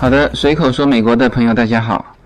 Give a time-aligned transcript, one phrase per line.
[0.00, 2.16] 好的，随口说美国的朋友，大家好。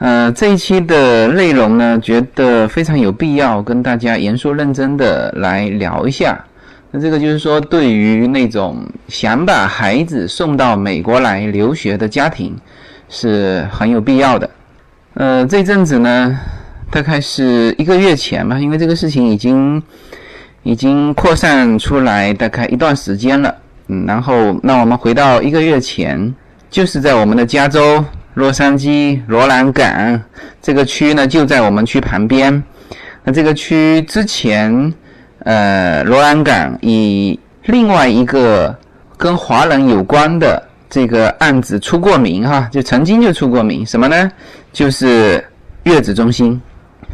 [0.00, 6.44] 呃，这一期的内容呢，觉得非常有必要跟大家严肃认真的来聊一下。
[6.90, 12.52] 那这个就是说，对于那种想把孩子送到美国来留学的家庭，
[13.08, 14.50] 是很有必要的。
[15.14, 16.36] 呃，这阵子呢，
[16.90, 19.80] 大概是一个月前吧，因为这个事情已经
[20.64, 23.54] 已经扩散出来大概一段时间了。
[23.86, 26.34] 嗯，然后那我们回到一个月前。
[26.74, 30.20] 就是在我们的加州洛杉矶罗兰港
[30.60, 32.60] 这个区呢，就在我们区旁边。
[33.22, 34.92] 那这个区之前，
[35.44, 38.76] 呃，罗兰港以另外一个
[39.16, 43.86] 跟华人有关的这个案子出过名哈，就曾经就出过名。
[43.86, 44.28] 什么呢？
[44.72, 45.44] 就是
[45.84, 46.60] 月子中心。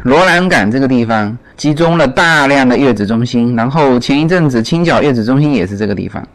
[0.01, 6.27] 罗兰港这个地方集中了大量的月子中心，然后前一阵子青角月子中心也是这个地方。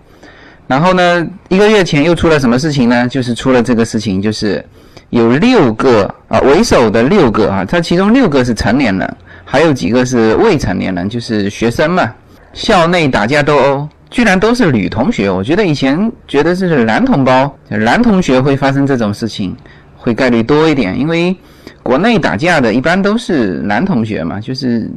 [0.67, 3.07] 然后呢，一个月前又出了什么事情呢？
[3.09, 4.65] 就是出了这个事情，就是
[5.11, 12.13] 有六个啊为首的六个啊，他其中六个是成年人，还有几个是未成年人，就是学生嘛。
[12.53, 15.31] 校内打架斗殴，居然都是女同学。
[15.31, 19.55] 我觉得以前觉得是男同胞、男同学会发生这种事情，
[19.95, 21.37] 会概率多一点，因为
[21.83, 24.91] 国内打架的一般都是男同学嘛，就是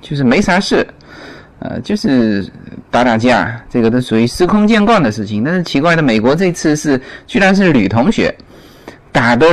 [0.00, 0.84] 就是没啥事。
[1.64, 2.46] 呃，就是
[2.90, 5.42] 打打架，这个都属于司空见惯的事情。
[5.42, 8.34] 但是奇怪的，美国这次是居然是女同学
[9.10, 9.46] 打的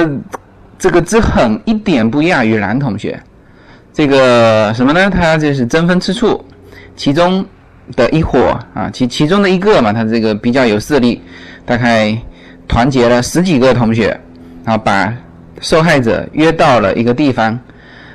[0.77, 3.17] 这个之狠，一点不亚于男同学。
[3.93, 5.09] 这个什么呢？
[5.09, 6.43] 他就是争风吃醋，
[6.97, 7.45] 其中
[7.95, 11.21] 的一伙啊，其其中的一个嘛，他这个比较有势力，
[11.65, 12.13] 大概
[12.67, 14.07] 团结了十几个同学，
[14.65, 15.13] 然后把
[15.61, 17.57] 受害者约到了一个地方。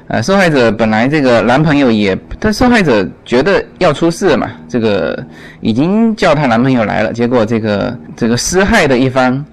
[0.09, 5.19] 呃，受害者本来这个男朋友也，但受害者觉得要出事嘛，这个
[5.61, 9.44] 已经叫她男朋友来了，结果这个这个施害的一方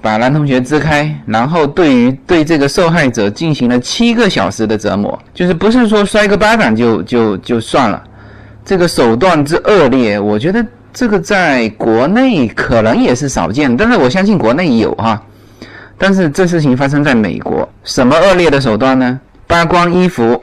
[0.00, 8.02] 把男同学支开，然后对于对这个受害者进行了七个小时的折磨，就是不是说摔个巴掌就就就算了，
[8.64, 15.22] 这个手段之恶劣，我觉得这个在国内可能也是少见，但是我相信国内有哈，
[15.98, 19.20] 但是这事情发生在美国，什么恶劣的手段呢？
[19.48, 20.40] 扒光衣服，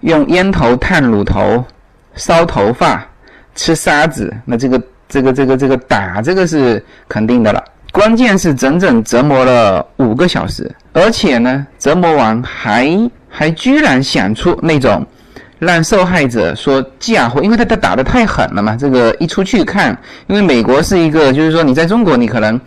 [0.00, 1.64] 用烟头烫乳头，
[2.14, 3.02] 烧头发，
[3.54, 7.64] 吃沙子，那这个这个这个这个打这个是肯定的了。
[7.90, 15.04] 关键是整整折磨了五个小时，而且呢，折磨完还还居然想出那种
[15.58, 18.76] 让受害者说嫁祸，因为他他打的太狠了嘛。
[18.76, 22.60] 这个一出去看，因为美国是一个，就是说你在中国你可能。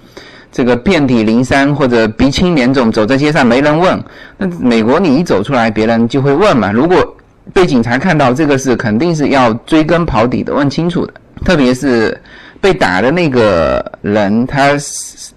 [0.54, 4.02] 这个遍体鳞伤或者鼻青脸肿，走在街上没人问。
[4.38, 6.72] 那美国你一走出来，别人就会问嘛。
[6.72, 7.18] 如果
[7.52, 11.14] 被警察看到，这个是肯定是要追根刨底的，问清楚的。
[11.44, 12.16] 特别是
[12.62, 14.78] 被打的那个人，他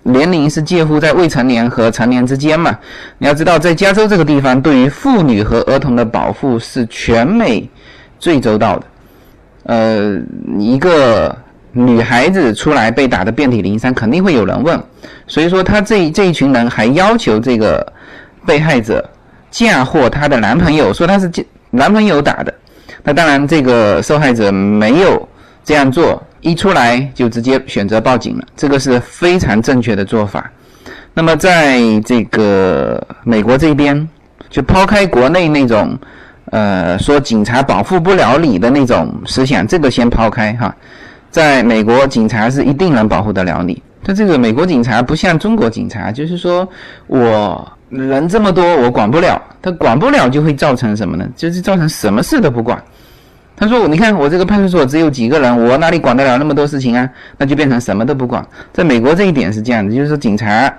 [0.03, 2.79] 年龄是介乎在未成年和成年之间嘛。
[3.17, 7.67] 你要知道，在加州这个地方，对于妇女和儿童的保护是全美
[8.19, 8.87] 最周到的。
[9.63, 10.21] 呃，
[10.59, 11.35] 一个。
[11.77, 14.83] 女孩子出来被打得遍体鳞伤，肯定会有人问，
[15.27, 17.87] 所以说他这这一群人还要求这个
[18.47, 19.07] 被害者
[19.51, 21.31] 嫁祸她的男朋友，说他是
[21.71, 22.55] 男朋友打的。
[23.03, 25.29] 那当然，这个受害者没有
[25.63, 30.51] 这样做，一出来就直接选择报警了，这个是非常正确的做法。
[31.13, 34.09] 那么在这个美国这边，
[34.49, 35.97] 就抛开国内那种
[36.53, 40.75] 呃说警察保护不了你的那种思想，这个先抛开哈。
[41.37, 43.83] 在美国，警察是一定能保护得了你。
[44.03, 46.67] 但这个美国警察不像中国警察，就是说
[47.09, 49.39] 我人这么多，我管不了。
[49.61, 51.29] 他管不了，就会造成什么呢？
[51.37, 52.83] 就是造成什么事都不管。
[53.55, 57.07] 他说：“你看我这个派出所只有几个人，我哪里管得了那么多事情啊？
[57.37, 60.73] 那就变成什么都不管。”在美国这一点是这样的，就是说警察，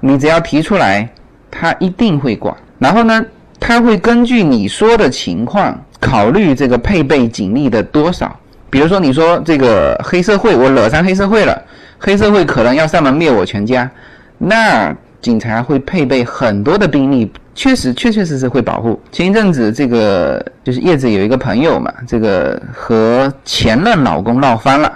[0.00, 1.06] 你只要提出来，
[1.50, 2.56] 他一定会管。
[2.78, 3.22] 然后呢，
[3.60, 8.34] 他会根据你说的情况，考虑这个配备警力的多少。
[8.70, 11.60] 比如说，你说这个黑社会，我惹上黑社会了，
[11.98, 13.90] 黑社会可能要上门灭我全家，
[14.36, 19.00] 那警察会配备很多的兵力，确实确确实实会保护。
[19.10, 24.92] 前一阵子，这个就是叶子有一个朋友嘛，这个和前任老公闹翻了。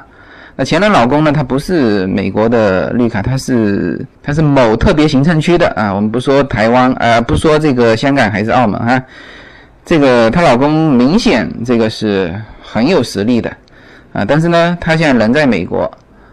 [0.54, 5.92] 那前任老公呢，他不是美国的绿卡，他是他是某特别行政区的啊。
[5.94, 9.02] 我们不说台湾，呃，不说这个香港还是澳门哈。
[9.84, 12.32] 这个她老公明显这个是
[12.62, 13.50] 很有实力的。
[14.12, 15.90] 啊，但是呢，他现在人在美国，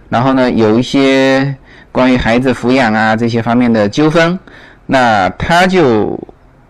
[0.09, 1.55] 然后呢，有一些
[1.91, 4.37] 关于孩子抚养啊这些方面的纠纷，
[4.85, 6.19] 那他就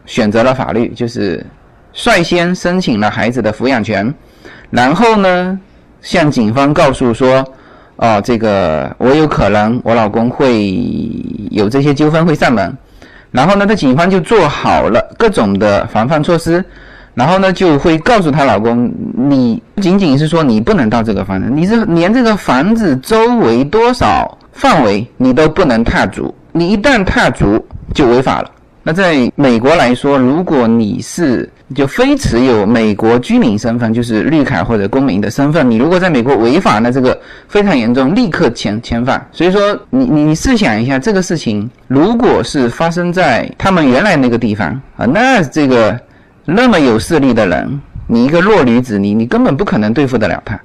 [0.06, 1.44] 选择了法律，就是
[1.94, 4.14] 率先申请了孩子的抚养权，
[4.70, 5.60] 然后呢，
[6.00, 7.44] 向警方告诉说，
[7.96, 10.72] 哦，这个我有可能我老公会
[11.50, 12.78] 有这些纠纷会上门，
[13.32, 16.64] 然后呢，他警方就做好了各种的防范措施。
[17.20, 27.62] 然后呢，就会告诉她老公，你不仅仅是说你不能到这个房子，你是连这个房子周围多少范围你都不能踏足，你一旦踏足
[27.94, 28.50] 就违法了。
[28.84, 37.20] 那在美国来说，如果你是就非持有美国居民身份，就是绿卡或者公民的身份，你如果在美国违法，那这个
[37.50, 39.28] 非常严重，立刻遣遣返。
[39.34, 46.00] 所以说，你你你试想一下，这个事情如果是发生在他们原来那个地方啊，那这个。
[46.52, 50.60] 那么有势力的人，你一个弱女子，你你根本不可能对付得了他。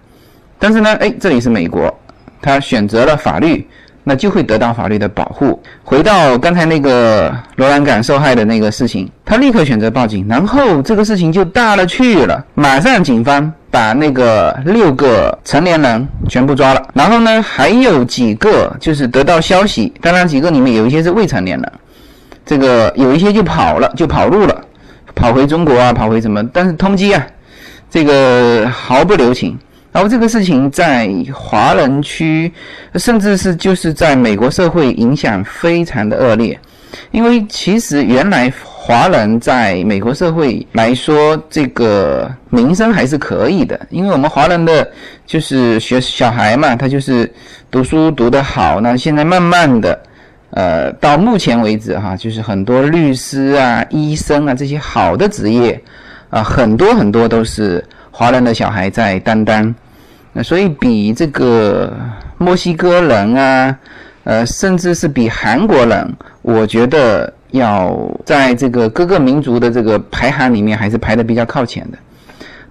[0.58, 1.94] 但是呢，哎，这里是美国，
[2.40, 3.66] 他选择了法律，
[4.02, 5.62] 那就会得到法律的保护。
[5.82, 12.42] 回到刚才那个罗兰港受害的那个事情，他立刻选择报警，然后这个事情就大了去了。
[12.54, 21.72] 马上警方把那个六个成年人全部抓了，然后呢，还有几个就是得到消息，当然几个里面有一些是未成年人，
[22.46, 24.64] 这个有一些就跑了，就跑路了。
[25.14, 26.44] 跑回中国啊，跑回什么？
[26.52, 27.26] 但是通缉啊，
[27.90, 29.58] 这个毫不留情。
[29.92, 32.52] 然后这个事情在华人区，
[32.96, 36.58] 甚至是就是在美国社会影响非常的恶劣。
[37.12, 43.78] 因为其实原来华人在美国社会来说，这个名声还是可以的。
[43.90, 44.88] 因为我们华人的
[45.26, 47.32] 就是学小孩嘛，他就是
[47.70, 48.80] 读书读得好。
[48.80, 49.96] 那现在慢慢的。
[50.54, 55.82] 呃，到目前为止哈，就是很多律师啊、医生啊这些好的职业
[56.30, 59.74] 啊，很多很多都是华人的小孩在担当。
[60.32, 61.92] 那所以比这个
[62.38, 63.78] 墨西哥人啊，
[64.22, 71.98] 呃，甚至是比韩国人，我觉得要在这个各个民族的这个排行里面，还是排的比较靠前的。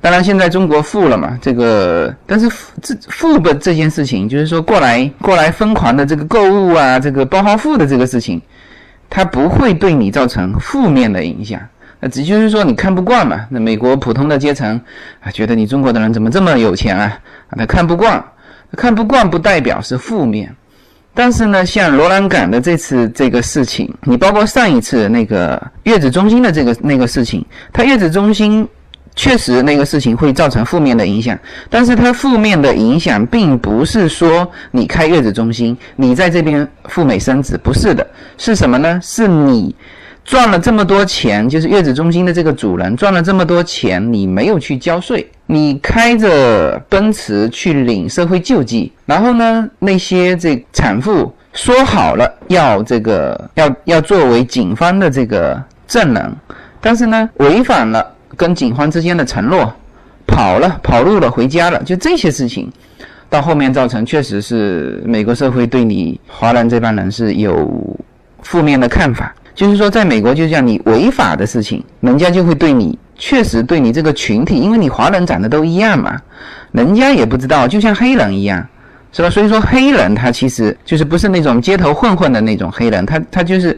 [0.04, 2.46] 当然，现在中国富了嘛，这个但是
[2.82, 8.42] 这富的这件事情，就是说过来过来疯狂的这个购物啊，这个包豪富的这个事情，
[9.10, 11.58] 它不会对你造成负面的影响。
[12.02, 13.46] 那只就是说你看不惯嘛。
[13.50, 14.78] 那美国普通的阶层
[15.22, 17.18] 啊，觉得你中国的人怎么这么有钱啊？
[17.48, 18.22] 啊，他看不惯，
[18.76, 20.54] 看不惯不代表是负面。
[21.14, 28.68] 但是呢，像罗兰港的这次这个事情，你包括上一次那个月子中心的这个那个事情，他月子中心。
[29.16, 31.38] 确实，那个事情会造成负面的影响，
[31.70, 38.06] 但是它负面的影响并不是说你开月子中心，你在这边赴美生子，不是的，
[38.38, 39.00] 是什么呢？
[39.04, 39.76] 是你
[40.26, 56.36] 赚了这么多钱，就是月子中心的这个主人赚了这么多钱，你没有去交税，你开着奔驰去领社会救济，然后呢，那些这产妇说好了要这个要要作为警方的这个证人，
[56.82, 58.10] 但是呢，违反了。
[58.36, 59.74] 跟警方之间的承诺，
[60.26, 62.72] 跑了，跑路了，回家了，就这些事情，
[63.30, 67.70] 到后面造成确实是美国社会对你华人这帮人是有
[68.42, 69.34] 负面的看法。
[69.56, 76.20] 就是说，在美国，就像你违法的事情，人家就会对你，确实对你这个群体，因为你华人长得都一样嘛，
[76.72, 78.68] 人家也不知道，就像黑人一样，
[79.12, 79.30] 是吧？
[79.30, 83.78] 所以说，黑人他其实就是不是那种街头混混的那种黑人，他他就是。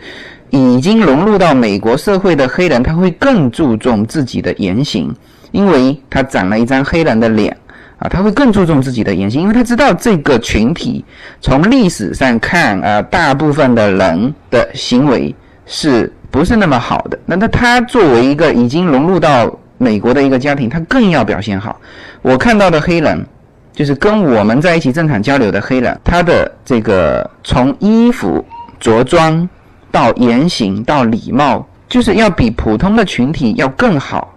[0.51, 5.13] 已经融入到美国社会的黑人，他会更注重自己的言行，
[5.51, 7.55] 因为他长了一张黑人的脸
[7.97, 11.03] 啊，他会更注重自己的言行，因为他知道这个群体
[11.41, 15.33] 从历史上看啊，大部分的人的行为
[15.65, 17.19] 是不是那么好的？
[17.25, 21.79] 那那他作为一个已经融入到美国的一个家庭，他更要表现好。
[22.21, 23.25] 我看到的黑人，
[23.73, 28.45] 就是跟我们在一起正常交流的黑人，他的这个从衣服
[28.79, 29.49] 着装。
[29.95, 34.35] 到言行到礼貌，就是要比普通的群体要更好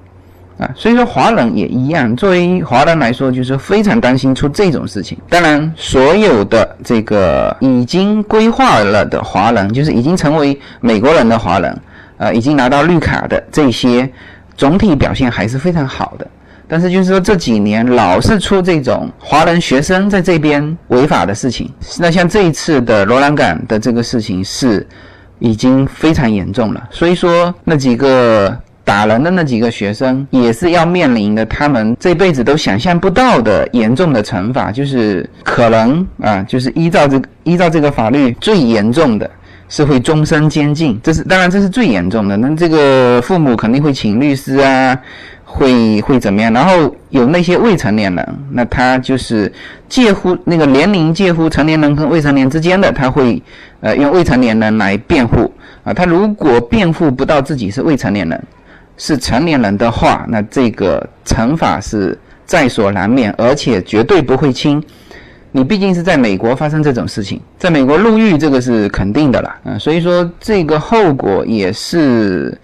[0.57, 0.71] 啊！
[0.77, 5.19] 所以说华人也一样，作为华人来说，就是非常担心出这种事情。
[5.29, 11.77] 当然，所有的这个已经规划了的华人，就是已经成为美国人的华人，
[12.19, 14.09] 呃，已经拿到绿卡的这些，
[14.57, 16.27] 总体表现还是非常好的。
[16.69, 24.87] 但是就是说这几年老是出这种华人学生在这边违法的事情，那像这一次的罗兰港的这个事情是。
[25.39, 39.31] 已经非常严重了，所以说那几个打人的那几个学生也是要面临的，他们这辈子都想象不到的严重的惩罚，就是可能啊，就是依照这依照这个法律最严重的
[39.69, 44.99] 是会终身监禁，这是当然这是最严重的，那这个父母肯定会请律师啊。
[45.51, 46.53] 会会怎么样？
[46.53, 49.51] 然后有那些未成年人，那他就是
[49.89, 53.43] 介乎那个年龄介乎成年人跟未成年之间的，他会
[53.81, 55.51] 呃用未成年人来辩护
[55.85, 55.95] 啊。
[55.95, 58.45] 他如果辩护不到自己是未成年人，
[58.99, 64.85] 是成年人的话，那这个惩罚是在所难免，而且绝对不会轻。
[65.51, 72.57] 你毕竟是在美国发生这种事情，在美国入狱这个是肯定的了，嗯，所以说这个后果也是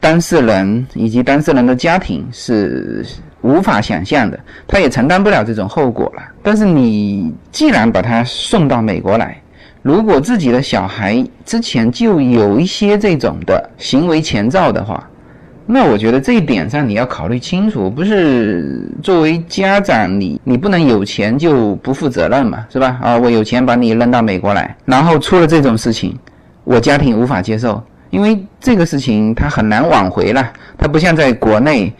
[0.00, 3.04] 当事人以及当事人的家庭是
[3.42, 6.22] 无法想象的，他也承担不了这种后果了。
[6.42, 9.38] 但是你既然把他送到美国来，
[9.82, 15.06] 如果自己的小孩之前就有一些这种的行为前兆的话，
[15.66, 22.98] 那我觉得这一点上你要考虑清楚，不是作为家长你你不能有钱就不负责任嘛，是吧？
[23.02, 26.16] 啊，我有钱把你扔到美国来，然后出了这种事情，
[26.64, 31.92] 我家庭无法接受，因为这个事情它很难挽回了，它不像在国内，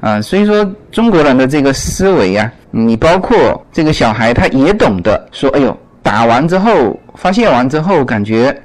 [0.00, 5.76] 啊，所以说中国人的这个思维啊，你包括这个小孩他也懂得说，哎呦。
[6.04, 8.60] 打完之后，发泄完之后，感觉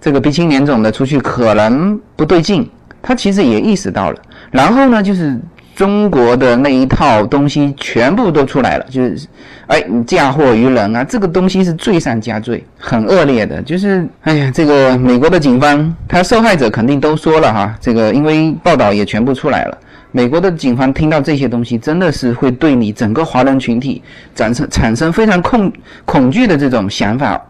[0.00, 2.68] 这个鼻青脸肿的出去可能不对劲，
[3.06, 4.20] 他其实也意识到了。
[4.50, 5.38] 然后呢，就是
[5.76, 9.28] 中国的那一套东西全部都出来了，就是
[9.68, 13.62] 哎，嫁祸于人啊，这个东西是罪上加罪，很恶劣的。
[13.62, 19.78] 就是哎呀，这个美国的警方，他受害者肯定都说了哈，这个因为报道也全部出来了。
[20.10, 24.02] 美国的警方听到这些东西，真的是会对你整个华人群体
[24.34, 25.72] 产生产生非常恐
[26.04, 27.40] 恐惧的这种想法。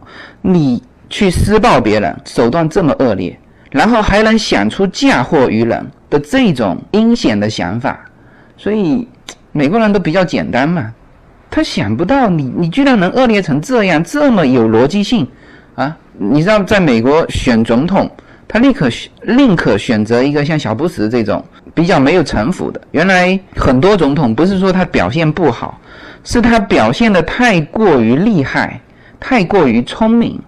[0.43, 3.39] 你去施暴别人，手段这么恶劣，
[3.71, 7.99] 然后还能想出嫁祸于人的这种阴险的想法，
[8.57, 9.07] 所以
[9.53, 10.93] 美国人都比较简单嘛，
[11.51, 15.27] 他想不到你你居然能恶劣成这样，这么有逻辑性
[15.75, 15.97] 啊！
[16.19, 18.11] 你知道，在美国选总统。
[18.49, 18.89] 他立刻
[19.23, 21.45] 宁可选择一个像小布什这种
[21.75, 22.81] 比较没有城府的。
[22.93, 25.81] 原来很多总统不是说他表现不好，
[26.23, 28.81] 是他表现的太过于厉害，
[29.19, 30.41] 太过于聪明，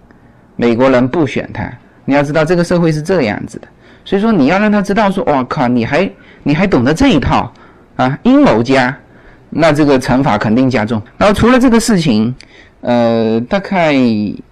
[0.55, 1.69] 美国人不选他。
[2.09, 3.67] 你要知道这个社会是这样子的，
[4.03, 6.09] 所以说你要让他知道说，哇靠，你还
[6.41, 7.53] 你还懂得这一套
[7.97, 8.97] 啊，阴谋家，
[9.51, 10.99] 那这个惩罚肯定加重。
[11.19, 12.33] 然后除了这个事情，
[12.81, 13.93] 呃，大概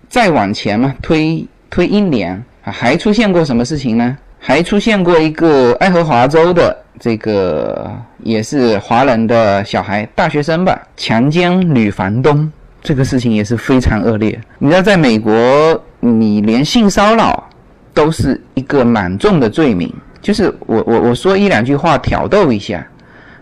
[0.08, 2.40] 再往前嘛，推推一年。
[2.62, 4.16] 还出现过什么事情呢？
[4.38, 12.52] 还出现过一个爱荷华州的这个也是华人的小孩，大学生吧，强奸女房东，
[12.84, 14.38] 这个事情也是非常恶劣。
[14.60, 15.34] 你知道，在美国，
[16.02, 17.47] 你连性骚扰
[17.98, 22.86] 都是一个蛮重的罪名，就是我我我说一两句话挑逗一下，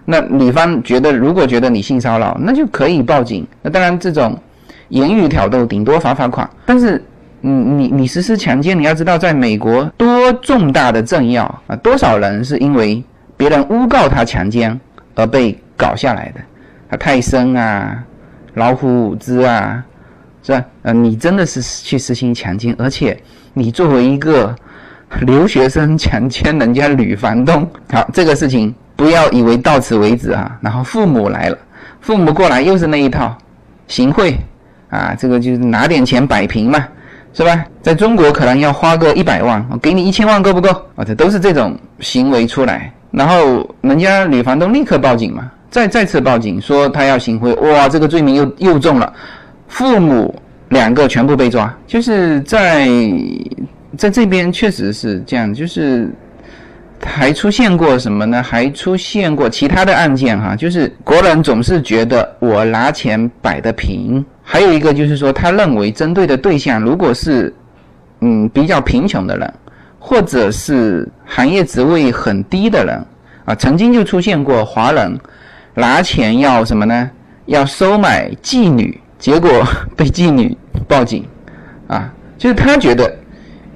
[0.05, 3.45] 那女方觉得如果觉得你性骚扰，那就可以报警。
[3.62, 4.39] 那当然，这种
[4.88, 7.03] 言语挑逗顶多罚罚款，但是。
[7.41, 13.03] 你你你实施强奸，你要知道，在美国多重大的政要啊，多少人是因为
[13.38, 14.79] 别人诬告他强奸
[15.13, 16.41] 而被搞下来的？
[16.89, 18.03] 啊，泰森啊，
[18.55, 19.85] 老虎伍兹啊，
[20.41, 20.65] 是吧？
[20.81, 23.15] 呃，你真的是去实行强奸，而且
[23.55, 24.53] 你作为一个
[25.21, 30.55] 留学生强奸人家女房东，好，这个事情不要以为到此为止啊。
[30.62, 31.57] 然后父母来了，
[32.01, 33.35] 父母过来又是那一套，
[33.88, 34.38] 行贿
[34.89, 36.85] 啊，这个就是拿点钱摆平嘛。
[37.38, 37.65] 是吧？
[37.81, 40.69] 在中国可能要花个一百万，我给你一千万够不够？
[40.95, 49.12] 啊，这都是这种行为出来，然后人家女房东立刻报警嘛，再再次报警说他要行贿，哇，这个罪名又又重了，
[49.67, 50.33] 父母
[50.75, 52.86] 两个全部被抓，就是在
[53.98, 56.10] 在这边确实是这样，就是
[57.01, 58.44] 还出现过什么呢？
[58.44, 64.24] 还出现过其他的案件哈，就是国人总是觉得我拿钱摆得平。
[64.44, 67.53] 还有一个就是说，他认为针对的对象如果是，
[68.20, 69.53] 嗯，比较贫穷的人，
[69.98, 73.01] 或者是行业职位很低的人，
[73.46, 75.17] 啊，曾经就出现过华人
[75.74, 77.10] 拿钱要什么呢？
[77.46, 79.50] 要收买妓女，结果
[79.95, 80.55] 被妓女
[80.88, 81.25] 报警，
[81.88, 83.12] 啊，就是他觉得，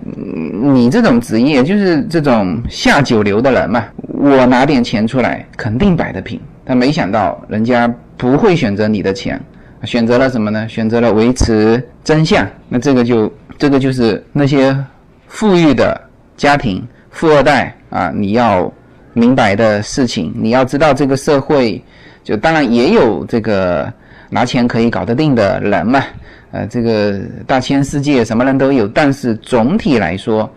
[0.03, 9.39] 你这种职业就是这种下九流的人嘛，我拿点钱出来肯定摆得平，但没想到人家不会选择你的钱。
[9.85, 10.67] 选择了什么呢？
[10.67, 12.45] 选择了维持真相。
[12.67, 14.75] 那这个就这个就是那些
[15.27, 15.99] 富裕的
[16.35, 18.69] 家庭、富二代啊，你要
[19.13, 20.33] 明白的事情。
[20.35, 21.81] 你要知道，这个社会
[22.25, 23.89] 就当然也有这个
[24.29, 26.03] 拿钱可以搞得定的人嘛。
[26.51, 30.49] 呃，这个大千世界什么人都有，但是总体来说，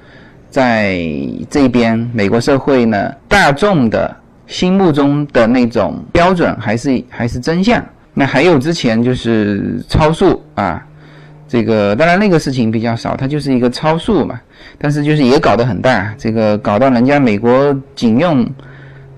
[0.49, 1.07] 在
[1.51, 4.15] 这边美国社会呢，大众的
[4.47, 7.85] 心目中的那种标准还是还是真相。
[8.15, 10.83] 那还有之前就是超速啊，
[11.49, 14.41] 这个当然那个事情比较少，它就是一个超速嘛，
[14.79, 18.47] 但是就是也搞得很大，这个搞到人家美国警用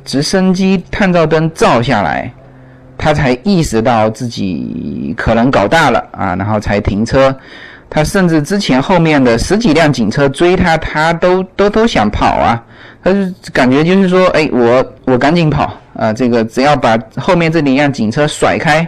[0.05, 2.33] 直升机探照灯照下来，
[3.05, 7.37] 他才意识到自己可能搞大了啊，然后才停车。
[7.91, 12.65] 他甚至之前后面的十几辆警车追他，他都都都想跑啊，
[13.03, 13.21] 他就
[13.53, 15.79] 感觉就是说，哎，我我赶紧跑。
[15.93, 18.85] 啊，这个只要把后面这几辆警车甩开，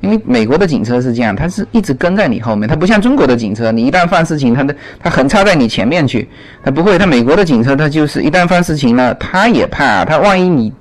[0.00, 6.26] 因为美国的警车是这样，它是一直跟在你后面，它不像中国的警车，你一旦犯事情，它的它横插在你前面去，
[6.64, 6.96] 它不会。
[6.98, 10.72] 它美国的警车，它就是一旦犯事情了，它也怕，它万一你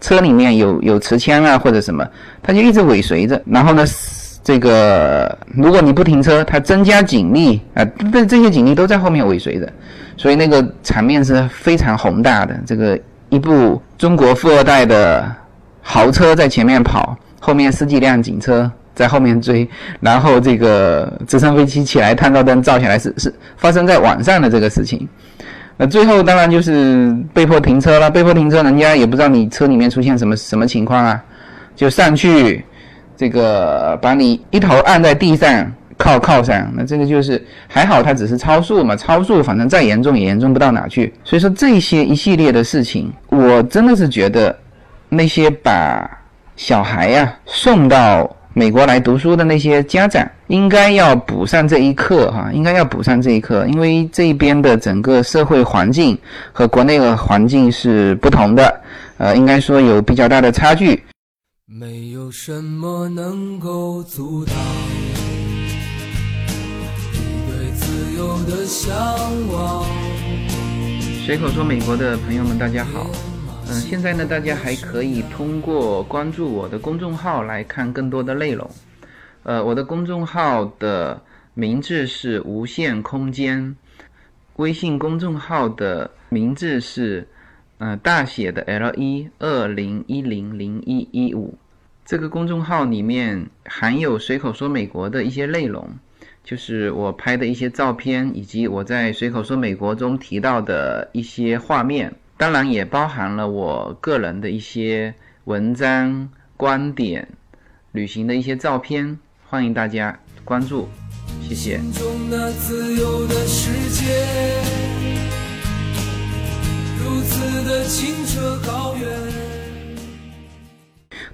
[0.00, 2.06] 车里面有有持枪啊或者什么，
[2.42, 3.40] 它就一直尾随着。
[3.46, 3.84] 然后呢，
[4.42, 9.72] 这个如果你不停车，它增加警力啊，这这些警力都在后面尾随着，
[10.16, 12.58] 所以那个场面是非常宏大的。
[12.66, 15.30] 这个一部中国富二代的
[15.82, 17.16] 豪车在前面跑。
[17.42, 19.66] 后面十几辆警车在后面追，
[19.98, 25.08] 然后这个直升飞机起来，探照灯照下来，是是发生在晚上的这个事情。
[25.80, 31.24] 那最后当然就是被迫停车了，被迫停车，人家也不知道你车里面出现什么什么情况啊，
[31.74, 32.62] 就上去
[33.16, 36.70] 这个把你一头按在地上靠靠上。
[36.76, 41.14] 那这个就是还好，他只是超速嘛，超速反正再严重也严重不到哪去。
[41.24, 44.54] 所以说这些一系列的事情，我真的是觉得
[45.08, 46.08] 那些把。
[46.56, 56.18] 小孩呀，送到美国来读书的那些家长，应该要补上这一课哈，应该要补上这一课，因为这边的整个社会环境
[56.52, 58.80] 和国内的环境是不同的，
[59.18, 61.00] 呃，应该说有比较大的差距。
[61.64, 64.54] 没有什么能够阻挡
[67.12, 68.92] 你对自由的向
[69.52, 69.86] 往。
[71.24, 73.06] 随口说，美国的朋友们，大家好。
[73.72, 78.68] 嗯，现在呢，大家还可以通过关注我的公众号来看更多的内容。
[79.44, 81.22] 呃，我的公众号的
[81.54, 83.76] 名字是无限空间，
[84.56, 87.24] 微信公众号的名字是
[87.78, 91.56] 呃大写的 L 一二零一零零一一五。
[92.04, 95.88] 这个公众号里面含有随口说美国的一些内容，
[96.42, 102.12] 就是我拍的一些照片，以及我在随口说美国中提到的一些画面。
[102.40, 105.12] 当然也包含了我个人的一些
[105.44, 106.26] 文章、
[106.56, 107.28] 观点、
[107.92, 110.88] 旅行的一些照片，欢迎大家关注，
[111.46, 111.78] 谢谢。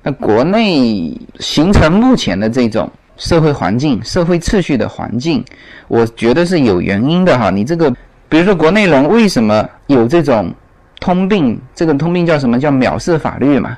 [0.03, 5.45] 那国内形成目前的这种社会环境、社会秩序的环境，
[5.87, 7.49] 我觉得是有原因的哈。
[7.49, 7.89] 你这个，
[8.29, 10.53] 比如说国内人为什么有这种？
[11.01, 13.77] 通病，这个通病叫什么叫藐视法律嘛？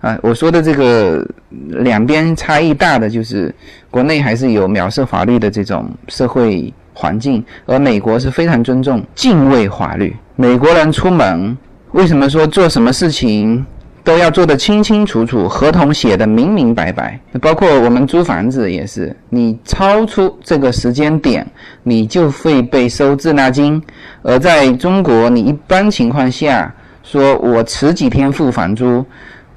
[0.00, 1.26] 啊，我说的这个
[1.68, 3.54] 两边差异大的就是
[3.90, 10.14] 国内还是有藐视法律的这种社会环境，而美国是非常尊重、敬畏法律。
[10.36, 11.56] 美国人出门
[11.92, 13.64] 为什么说做什么事情？
[14.04, 17.18] 都要做得清清楚楚，合同写得明明白白。
[17.40, 21.44] 包括我们租房子也是，你超出这个时间点，
[21.82, 23.82] 你就会被收滞纳金。
[24.22, 29.02] 而在中国，你一般情况下说我迟几天付房租，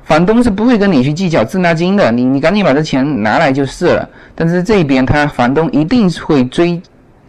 [0.06, 2.10] 房东是不会跟你去计较滞纳金的。
[2.10, 4.10] 你你赶紧把这钱拿来就是了。
[4.34, 6.82] 但是这边他房东一定会追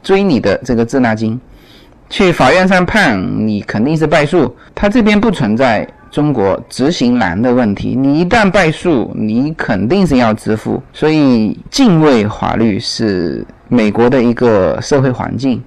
[0.05, 1.41] 追你的这个滞纳金，
[2.09, 4.55] 去法院上判你肯定是败诉。
[4.75, 5.89] 他这边不存在。
[6.11, 10.83] 中国执行难的问题，你一旦败诉，你肯定是要支付。
[10.91, 15.63] 所以敬畏法律是美国的一个社会环境。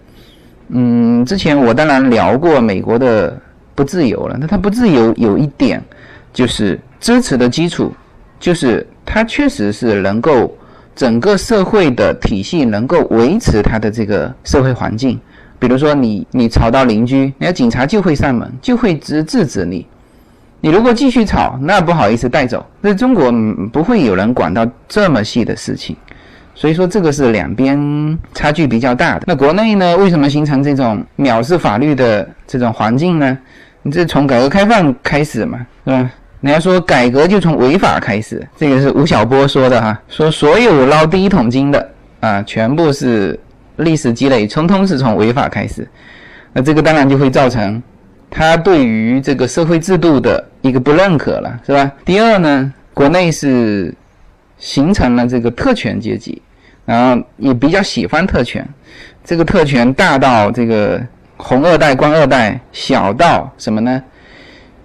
[0.70, 3.40] 嗯，之前我当然聊过美国的
[3.76, 4.36] 不自由了。
[4.42, 5.80] 那它不自由有一点，
[6.34, 7.94] 就是支持的基础，
[8.40, 10.52] 就是它确实是能够
[10.96, 15.20] 整个社会的体系能够维持它的这个社会环境。
[15.62, 19.86] 比如说你你吵到邻居，那警察就会上门，就会制制止你。
[20.60, 22.66] 你如果继续吵，那不好意思带走。
[22.82, 23.32] 那中国
[23.72, 25.96] 不会有人管到这么细的事情，
[26.56, 29.26] 所以说这个是两边差距比较大的。
[29.28, 33.38] 那国内呢，为什么形成这种藐视法律的这种环境呢？
[33.84, 36.12] 你这从改革开放开始嘛，是吧？
[36.42, 41.88] 人家说改革就从违法开始，这个是吴晓波说的哈，说所有捞第一桶金的
[42.20, 43.40] 啊，全部是
[43.82, 45.88] 历史积累，通通是从违法开始。
[46.54, 47.82] 那这个当然就会造成。
[48.34, 51.92] 他对于这个社会制度的一个不认可了，是吧？
[52.06, 53.94] 第二呢，国内是
[54.58, 56.42] 形成了这个特权阶级，
[56.86, 58.66] 然后也比较喜欢特权。
[59.22, 64.02] 这个特权大到这个红二代、官二代，小到什么呢？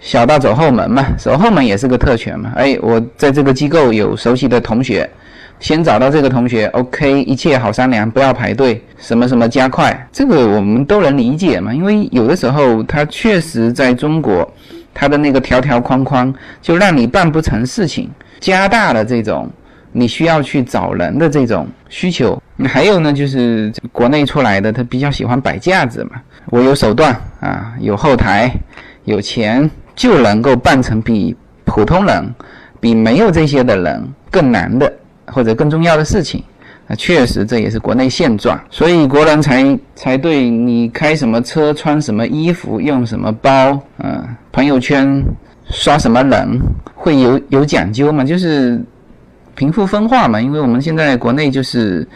[0.01, 2.53] 小到走后门嘛，走后门也是个特权嘛。
[2.57, 5.09] 哎，我在这个机构有熟悉的同学。
[5.59, 11.73] 先找到这个同学，OK，一切好商量，不要排队，什么什么加快，这个我们都能理解嘛。
[11.73, 14.49] 因为有的时候他确实在中国，
[14.93, 19.51] 他的那个条条框框就让你办不成事情，加大了这种
[19.93, 22.41] 你需要去找人的这种需求。
[22.65, 28.51] 还有呢，就是国内出来的他比较喜欢摆架子嘛，我有手段啊，有后台，
[29.05, 32.35] 有钱就能够办成比普通人、
[32.79, 34.93] 比没有这些的人更难的。
[35.27, 36.43] 或者更重要的事情。
[36.89, 45.21] 那确实这也是国内现状，所以国人才才对你开什么车、穿什么衣服、用什么包，嗯，朋友圈
[45.69, 46.49] 刷什么人
[46.95, 48.23] 会有有讲究嘛？
[48.23, 48.81] 就是
[49.57, 50.41] 贫富分化嘛。
[50.41, 52.07] 因为我们现在国内就是，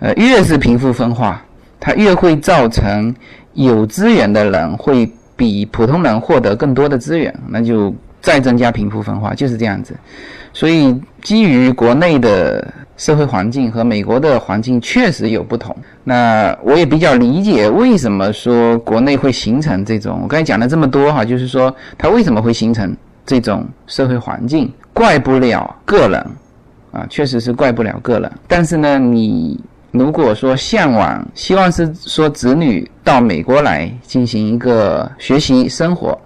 [0.00, 1.40] 呃，越是贫富分化，
[1.78, 3.14] 它越会造成
[3.52, 9.94] 有资源的人会比普通人获得更多的资源，那就再增加贫富分化，就是这样子。
[10.52, 12.66] 所以基于国内的。
[13.00, 20.20] 社会环境和美国的环境确实有不同，那我也比较理解为什么说国内会形成这种。
[20.22, 26.26] 我刚才讲了这么多哈，就是说它为什么会形成这种社会环境，怪不了个人，
[26.92, 28.30] 啊，确实是怪不了个人。
[28.46, 29.58] 但是呢，你
[29.92, 36.18] 如果说向往，希望是说子女到美国来进行一个学习生活。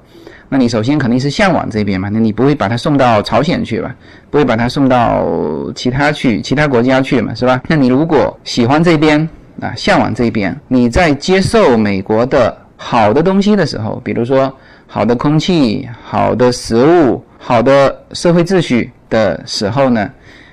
[0.55, 3.93] 那你首先肯定是向往这边嘛，那你不会把他送到朝鲜去吧？
[4.31, 5.27] 不会把他送到
[5.75, 7.61] 其他去其他国家去嘛，是吧？
[7.67, 9.29] 那你如果喜欢这边
[9.61, 20.09] 啊，向往这边，你在接受美国的好的东西的时候，比如说好的空气、好的食物、好的社会秩序的时候呢，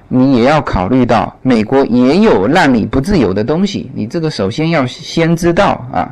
[0.07, 6.09] 你也要考虑到美国也有让你不自由的东西，你这个首先要先知道啊。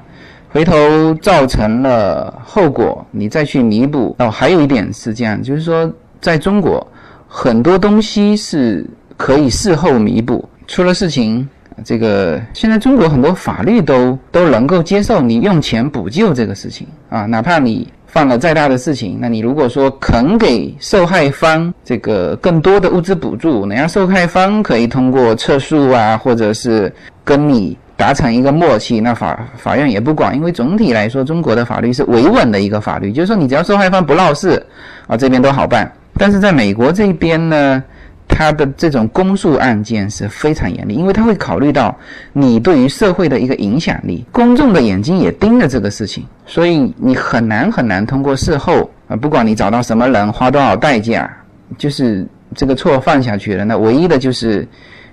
[0.52, 4.16] 回头造成了后果，你再去弥补。
[4.18, 6.86] 哦，还有一点是这样，就是说，在中国
[7.28, 8.84] 很多东西是
[9.16, 10.48] 可以事后弥补。
[10.68, 11.48] 出了事情，
[11.84, 26.92] 这个现在中国很多法律都都能够接受你用钱补救这个事情啊，哪怕你犯了再大的事情，那你如果说肯给受害方这个更多的物资补助，人家受害方可以通过撤诉啊，或者是
[27.24, 27.78] 跟你。
[28.00, 34.66] 达成一个默契，那法法院也不管，因为总体来说，中国的法律是维稳的一个法律，就是说你只要受害方不闹事，
[35.06, 35.92] 啊，这边都好办。
[36.14, 37.84] 但是在美国这边呢，
[38.26, 41.94] 他的这种公诉案件是非常严厉，因为他会考虑到
[42.32, 51.30] 你对于社会的一个影响力，公众的眼睛也盯着这个事情，所以你很难很难通过事后啊，不管你找到什么人，花多少代价，
[51.78, 54.66] 就是这个错犯下去了，那唯一的就是。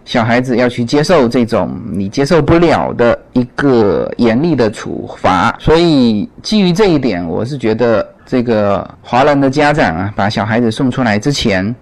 [0.06, 11.74] 小孩子要去接受这种你接受不了的一个严厉的处罚，所以基于这一点，我是觉得这个华人的家长啊，把小孩子送出来之前，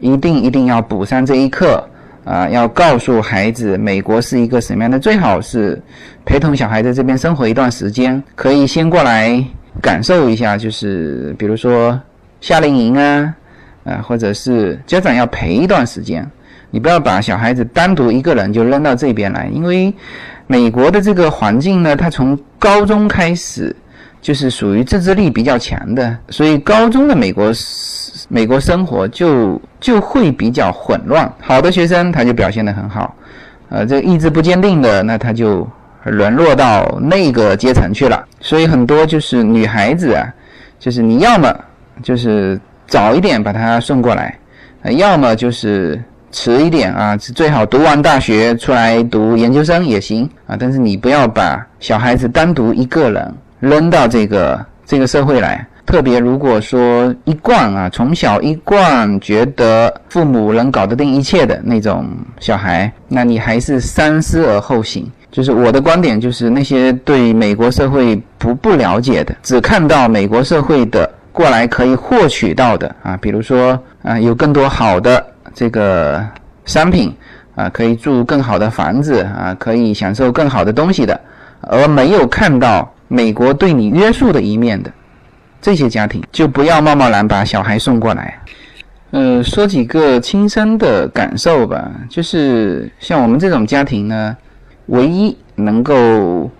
[0.00, 1.82] 一定一定要补上这一课
[2.24, 5.80] 啊，要告诉孩子美国是一个什么样的，最好是
[6.26, 9.42] 陪同小孩在这边生活一段时间，可以先过来
[9.80, 11.98] 感受一下，就是比如说
[12.42, 13.34] 夏令营啊，
[13.84, 16.30] 啊，或者是家长要陪一段时间。
[16.72, 19.92] 你不要把小孩子单独一个人就扔到这边来，因为
[20.46, 23.76] 美国的这个环境呢，它从高中开始
[24.22, 27.52] 就是属于自制力比较强的，所以高中的美国
[28.28, 31.30] 美国生活就就会比较混乱。
[31.40, 33.14] 好的学生他就表现得很好，
[33.68, 35.68] 呃，这意志不坚定的，那他就
[36.04, 38.24] 沦落到那个阶层去了。
[38.40, 40.26] 所以很多就是女孩子啊，
[40.78, 41.54] 就是你要么
[42.02, 44.38] 就是早一点把她送过来，
[44.84, 46.02] 呃要么就是。
[46.32, 55.64] 迟一点啊，最好读完大学出来读研究生也行啊，但是你不要把小孩子单独一个人扔到这个这个社会来。
[55.84, 65.10] 特别如果说一贯啊，从小一贯觉得父母能搞得定一切的那种小孩，那你还是三思而后行。
[65.30, 75.26] 就是我的观点，就是那些对美国社会不不了解的，只看到美国社会的过来可以获取到的啊，比如说啊，有更多好的。
[75.54, 76.24] 这个
[76.64, 77.14] 商品
[77.54, 81.18] 啊，可以住更好的房子啊，可以享受更好的东西的，
[81.62, 84.90] 而没有看到美国对你约束的一面的
[85.60, 88.40] 这些家庭，就不要贸贸然把小孩送过来。
[89.10, 94.34] 呃，说几个亲身的感受吧，就是像我们这种家庭呢，
[94.86, 96.50] 唯一能够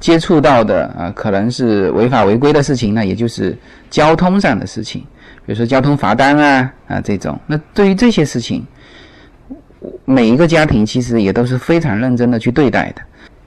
[0.00, 3.54] 接触到的啊，可能是违法违规的事情呢，也就是
[3.90, 5.04] 交通上的事情。
[5.48, 8.62] 比如说交通罚单啊啊这种，那对于这些事情，
[10.04, 13.00] 每一个家庭其实也都是非常认真的去对待的。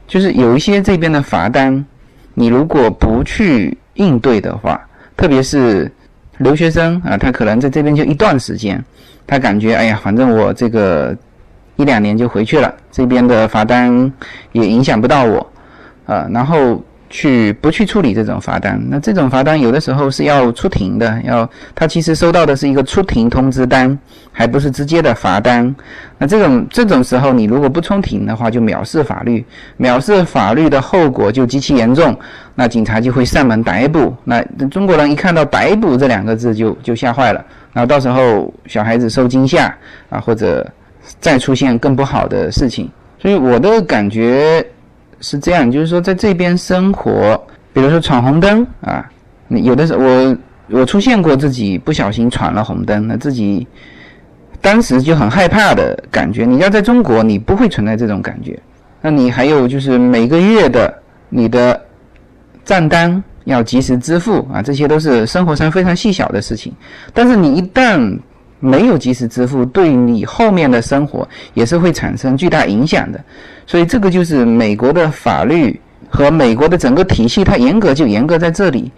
[0.08, 1.86] 就是有一些这边的罚单，
[2.34, 4.82] 你如果不去应对的话，
[5.16, 5.92] 特别是
[6.40, 8.84] 留学生啊，他可能在这边就一段时间，
[9.28, 11.16] 他感觉哎呀，反正我这个
[11.76, 14.12] 一两年就回去了，这边的罚单
[14.54, 15.52] 也影响不到我
[16.08, 16.84] 啊，然后。
[17.12, 18.82] 去不去处理这种罚单？
[18.90, 23.96] 那这种罚单有的时候是要出庭的，要他其实收到的是一个出庭通知单，
[24.32, 25.76] 还不是直接的罚单。
[26.18, 29.46] 那这种这种时候，你如果不出庭的话，就藐视法律，
[29.78, 32.18] 藐视法律的后果就极其严重。
[32.56, 34.16] 那警察就会上门逮捕。
[34.24, 37.46] 那中国人一看到逮捕这两个字就就吓坏了。
[37.74, 39.74] 然后到时候小孩子受惊吓
[40.10, 40.66] 啊，或者
[41.20, 42.90] 再出现更不好的事情。
[43.20, 44.66] 所以我的感觉
[45.22, 49.10] 是这样，就是说在这边生活，比如说闯红灯啊，
[49.50, 50.38] 有的时候我
[50.70, 53.66] 我出现过自己不小心闯了红灯，那自己
[54.60, 56.44] 当时就很害怕的感觉。
[56.46, 58.60] 你要在中国，你不会存在这种感觉。
[59.02, 60.94] 那你还有就是每个月的
[61.30, 61.80] 你的
[62.64, 66.74] 账单要及时支付啊，这些都是生活上非常细小的事情。
[67.14, 68.18] 但是你一旦
[68.62, 73.20] 没有及时支付，对你后面的生活也是会产生巨大影响的。
[73.66, 78.92] 所以这个就是美国的法律和美国的整个体系，它严格就严格在这里，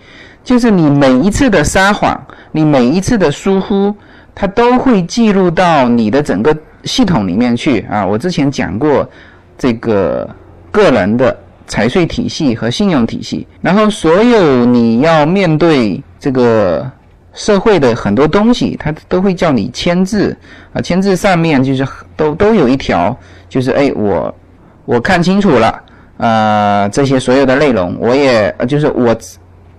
[0.43, 2.21] 就是你每一次的撒谎，
[2.51, 3.95] 你每一次的疏忽，
[4.35, 8.05] 它都会记录到你的整个系统里面去啊。
[8.05, 9.09] 我之前讲过
[9.57, 10.29] 这个
[10.71, 11.35] 个人的
[11.67, 16.91] 财税体系和信用体系，然后所有你要面对这个。
[17.33, 20.35] 社会的很多东西，他都会叫你签字
[20.71, 23.17] 啊，签字上面就是都都有一条，
[23.49, 24.33] 就是哎，我
[24.85, 25.81] 我看清楚了
[26.17, 29.15] 啊，这些所有的内容，我也就是我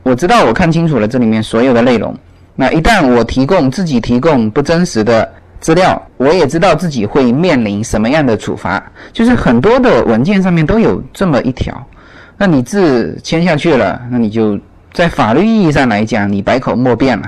[0.02, 2.14] 我知道我看清楚了这里面所有的内容。
[2.56, 5.28] 那一旦我提供自己提供不真实的
[5.60, 8.82] 资料，我也知道自己会面临什么样的处罚。
[9.12, 11.74] 就是很多的文件上面都有这么一条，
[12.36, 14.58] 那你字签下去了，那你就
[14.92, 17.24] 在法律意义上来讲，你百口莫辩了。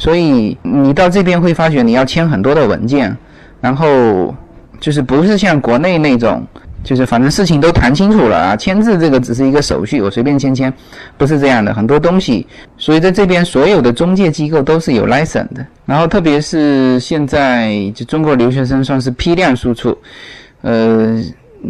[0.00, 3.14] 所以你到这边会发觉你要签很多的文件，
[3.60, 4.34] 然后
[4.80, 6.42] 就是不是像国内那种，
[6.82, 10.72] 就是反正事情都谈清楚了啊，签字这个只是一个手续，我随便签签，
[11.18, 12.46] 不是这样的，很多东西。
[12.78, 19.94] 所以在这边所有的中介机构都是有 license 的，然后特别是现在就中国留学生算是批量输出，
[20.62, 21.22] 呃，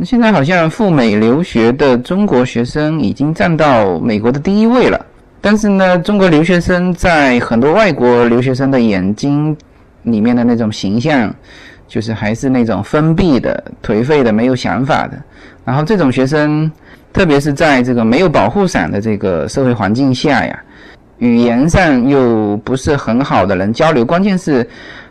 [0.04, 5.06] 现在好像赴美留学的中国学生已经占到美国的第一位了。
[5.42, 9.56] 但是呢，中国留学生在很多外国留学生的眼睛
[10.02, 11.34] 里面的那种形象，
[11.88, 15.18] 就是还是那种封闭的、颓废的、没有想法的。
[15.64, 16.70] 然后这种学生，
[17.10, 20.62] 特别是在这个没有保护伞的这个社会环境下呀，
[21.18, 24.04] 语言上又不是很好的人交流。
[24.04, 24.68] 关键是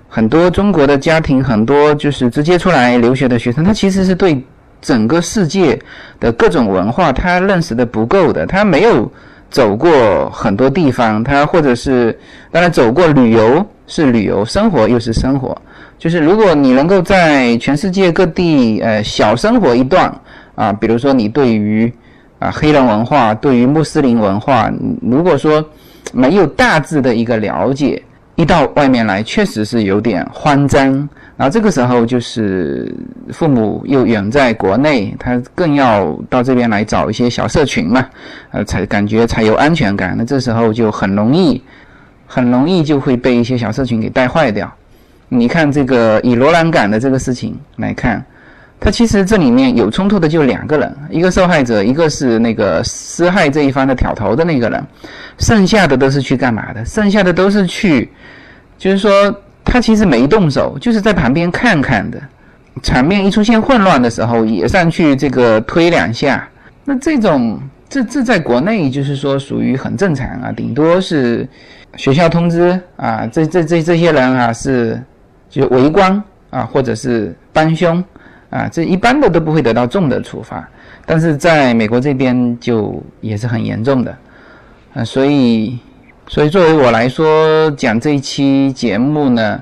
[0.07, 4.45] 很多中国的家庭，很多就是直接出来留学的学生，他其实是对
[4.79, 5.81] 整个世界
[6.19, 9.11] 的各种文化他认识的不够的，他没有。
[9.49, 12.17] 走过很多地方，他或者是
[12.51, 15.59] 当然走过旅游是旅游，生活又是生活。
[15.97, 20.13] 就是如果你能够在全世界各地呃小生活一段
[20.55, 21.91] 啊，比如说你对于
[22.39, 25.63] 啊黑人文化、对于穆斯林文化，如果说
[26.13, 28.01] 没有大致的一个了解，
[28.35, 31.09] 一到外面来确实是有点慌张。
[31.39, 32.93] 然后这个时候就是
[33.31, 38.05] 父母又远在国内，他更要到这边来找一些小社群嘛，
[38.51, 40.15] 呃，才感觉才有安全感。
[40.17, 41.63] 那这时候就很容易，
[42.27, 44.69] 很容易就会被一些小社群给带坏掉。
[45.29, 48.21] 你看这个以罗兰港的这个事情来看，
[48.77, 54.85] 他其实这里面有冲突的就两个人，一个受害者，一个是那个施害这一方的挑头的那个人，
[55.37, 56.83] 剩下的都是去干嘛的？
[56.83, 58.11] 剩下的都是去，
[58.77, 59.33] 就是说。
[59.63, 62.19] 他其实没动手，就是在旁边看看的。
[62.81, 66.47] 场面一出现混乱的时候，也上去这个推两下。
[66.85, 71.47] 那这种，这这在国内就是说属于很正常啊，顶多是
[71.97, 75.01] 学校通知啊，这这这这些人啊是
[75.49, 78.01] 就围观啊，或者是帮凶
[78.49, 80.65] 啊，这一般的都不会得到重的处罚。
[81.05, 84.17] 但是在美国这边就也是很严重的
[84.93, 85.77] 啊，所以。
[86.31, 89.59] 所以，作为我来说，讲这一期节目呢，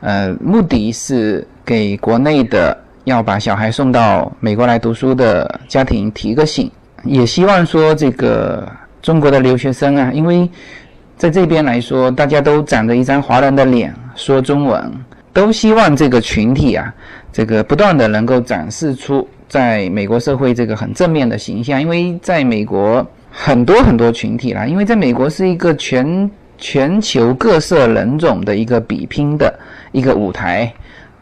[0.00, 2.74] 呃，目的是给国内的
[3.04, 6.70] 要把小孩送到美国来读书的家庭提个醒，
[7.04, 8.66] 也希望说这个
[9.02, 10.50] 中国的留学生啊，因为
[11.18, 14.90] 在这边来说，大家都长着一张华人的脸，说中文，
[15.34, 16.94] 都希望这个群体啊，
[17.30, 23.06] 这个不断的能够展示出在美国社会这个很正面的形象，因为在美国。
[23.38, 29.52] 很多很多群体啦，因为在美国是一个全全球各色人种的一个比拼的
[29.92, 30.72] 一个舞台，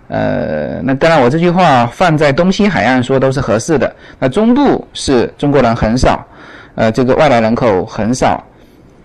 [0.07, 3.92] 呃，那当然我这句话放在东西海岸说都是合适的。
[4.20, 6.24] 那中部是中国人很少，
[6.77, 8.42] 呃，这个外来人口很少。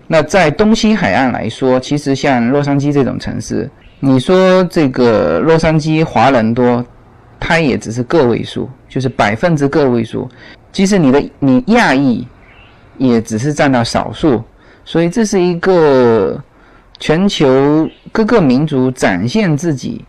[0.06, 3.68] 那在东西海岸来说，其实像洛杉矶这种城市，
[3.98, 6.82] 你说这个洛杉矶华人多，
[7.40, 10.30] 它也只是个位数，就是百分之个位数。
[10.70, 12.24] 即使你的你亚裔。
[13.00, 14.42] 也只是占到少数，
[14.84, 16.38] 所以这是一个
[16.98, 20.04] 全球各个民族展现自己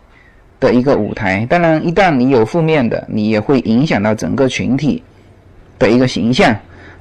[0.60, 1.46] 的一个舞台。
[1.48, 5.02] 当然，一旦你有负面的，你也会影响到整个群体
[5.78, 6.54] 的一个形象。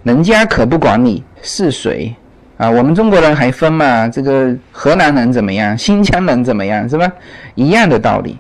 [0.04, 2.16] 人家可不管你是谁
[2.56, 4.08] 啊，我们中国人还分嘛？
[4.08, 5.78] 这个河南人怎么样？
[5.78, 6.88] 新疆人怎么样？
[6.88, 7.12] 是吧？
[7.56, 8.38] 一样的道理。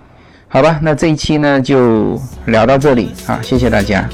[0.48, 4.08] 好吧，那这一期呢就聊到这里啊，谢谢大家。